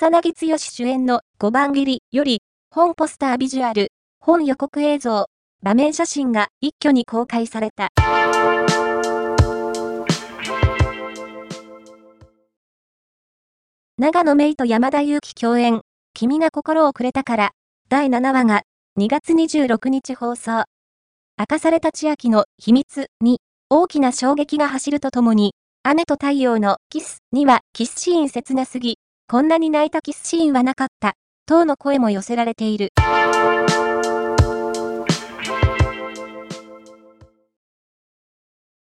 [0.00, 2.40] 草薙剛主演の5番切りより、
[2.70, 5.26] 本ポスタービジュアル、本予告映像、
[5.62, 7.90] 場面写真が一挙に公開された。
[13.98, 15.82] 長野芽衣と山田裕貴共演、
[16.14, 17.50] 君が心をくれたから、
[17.90, 18.62] 第7話が
[18.98, 20.64] 2月26日放送。
[21.38, 28.96] 明かされた千秋の秘密に大きな衝撃が走るとともに、雨と太陽のキスにはキスシーン切なすぎ、
[29.30, 31.14] こんなに泣いたキスシーンはなかった、
[31.46, 32.88] 等の声も寄せられている。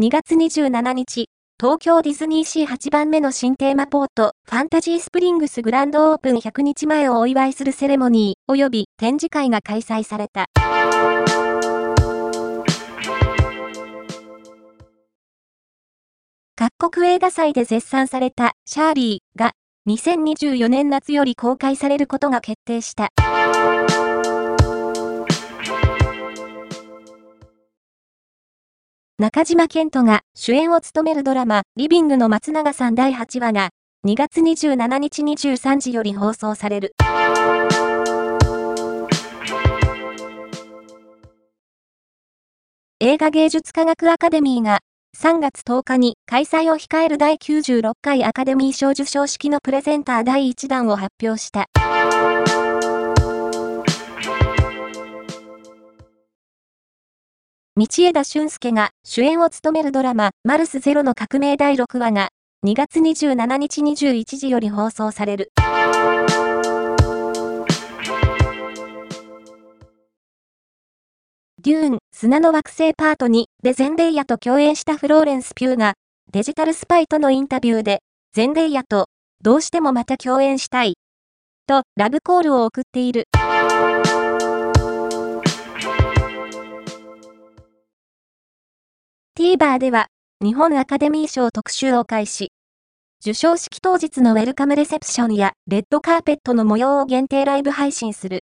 [0.00, 1.26] 2月27日、
[1.58, 10.46] 東京ディズニーシー8番目の新テーマポート、ファンタジースプリングスグランドオープン100日前をお祝いするセレモニー、及び展示会が開催された。
[16.54, 19.52] 各国映画祭で絶賛されたシャーリーが
[19.88, 23.08] 2024年夏より公開されることが決定した。
[29.18, 33.70] 中島健人が主演を務めるドラマ、リビングの松永さん第8話が、
[34.06, 36.94] 2月27日23時より放送される。
[43.00, 44.80] 映画芸術科学アカデミーが
[45.18, 51.66] 3月10日に開催を控える第96回アカデミー賞授賞式のプレゼンター第1弾を発表した。
[57.76, 62.28] 道枝俊介が主演を務めるドラマ、マルスゼロの革命第6話が
[62.66, 65.50] 2月27日21時より放送される。
[71.62, 75.94] デューン、砂の惑星パート2でゼンデイヤと共演したフローレンス・ピューが、
[76.30, 78.02] デジタルスパイとのインタビューで、
[78.34, 79.06] ゼンデイヤと、
[79.40, 80.98] どうしてもまた共演したい。
[81.66, 83.24] と、ラブコールを送っている。
[89.34, 90.08] TVer では、
[90.44, 92.52] 日本アカデミー賞特集を開始。
[93.24, 98.40] 授賞式当日のウェルカムレセプションやレッドカーペットの模様を限定ライブ配信する。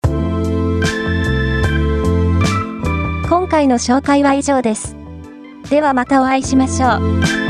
[3.55, 4.97] 回の紹介は以上です。
[5.69, 7.44] ではまたお会いしましょう。